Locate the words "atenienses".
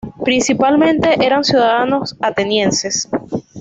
2.21-3.07